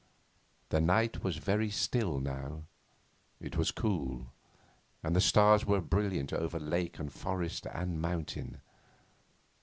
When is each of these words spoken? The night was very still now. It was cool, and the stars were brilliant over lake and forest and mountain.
The 0.69 0.81
night 0.81 1.23
was 1.23 1.37
very 1.37 1.69
still 1.69 2.19
now. 2.19 2.63
It 3.39 3.55
was 3.55 3.69
cool, 3.69 4.33
and 5.03 5.15
the 5.15 5.21
stars 5.21 5.63
were 5.63 5.79
brilliant 5.79 6.33
over 6.33 6.57
lake 6.59 6.97
and 6.97 7.13
forest 7.13 7.67
and 7.71 8.01
mountain. 8.01 8.61